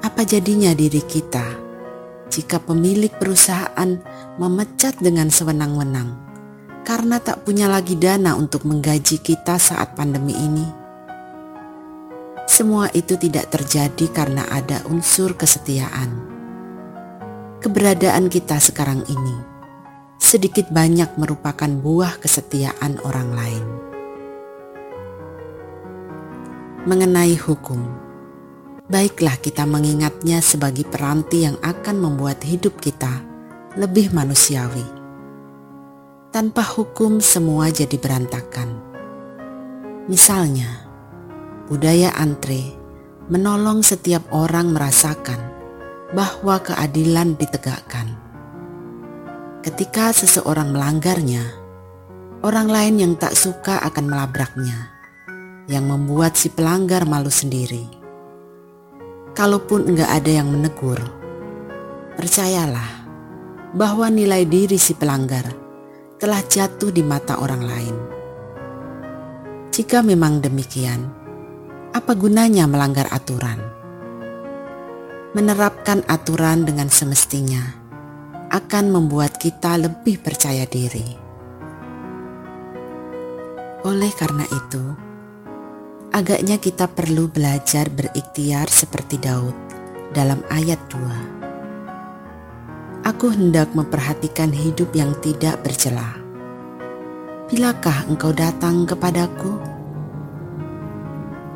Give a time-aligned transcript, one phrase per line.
[0.00, 1.44] apa jadinya diri kita
[2.32, 4.00] jika pemilik perusahaan
[4.40, 6.16] memecat dengan sewenang-wenang
[6.88, 10.89] karena tak punya lagi dana untuk menggaji kita saat pandemi ini?
[12.60, 16.12] Semua itu tidak terjadi karena ada unsur kesetiaan.
[17.56, 19.32] Keberadaan kita sekarang ini
[20.20, 23.64] sedikit banyak merupakan buah kesetiaan orang lain.
[26.84, 27.80] Mengenai hukum,
[28.92, 33.24] baiklah kita mengingatnya sebagai peranti yang akan membuat hidup kita
[33.80, 34.84] lebih manusiawi.
[36.28, 38.68] Tanpa hukum, semua jadi berantakan.
[40.12, 40.89] Misalnya,
[41.70, 42.74] budaya antre
[43.30, 45.38] menolong setiap orang merasakan
[46.10, 48.10] bahwa keadilan ditegakkan.
[49.62, 51.46] Ketika seseorang melanggarnya,
[52.42, 54.90] orang lain yang tak suka akan melabraknya,
[55.70, 57.86] yang membuat si pelanggar malu sendiri.
[59.38, 60.98] Kalaupun enggak ada yang menegur,
[62.18, 63.06] percayalah
[63.78, 65.46] bahwa nilai diri si pelanggar
[66.18, 67.96] telah jatuh di mata orang lain.
[69.70, 71.19] Jika memang demikian,
[71.90, 73.58] apa gunanya melanggar aturan?
[75.34, 77.82] Menerapkan aturan dengan semestinya
[78.50, 81.18] akan membuat kita lebih percaya diri.
[83.86, 84.84] Oleh karena itu,
[86.14, 89.54] agaknya kita perlu belajar berikhtiar seperti Daud
[90.14, 93.06] dalam ayat 2.
[93.06, 96.18] Aku hendak memperhatikan hidup yang tidak bercelah.
[97.50, 99.69] Bilakah engkau datang kepadaku?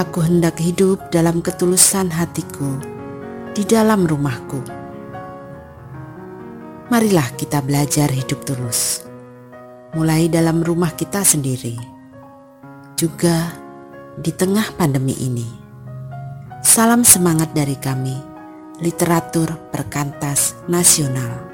[0.00, 2.80] Aku hendak hidup dalam ketulusan hatiku
[3.52, 4.64] di dalam rumahku.
[6.88, 9.04] Marilah kita belajar hidup tulus,
[9.92, 11.76] mulai dalam rumah kita sendiri,
[12.96, 13.52] juga
[14.16, 15.44] di tengah pandemi ini.
[16.64, 18.16] Salam semangat dari kami,
[18.80, 21.49] literatur perkantas nasional.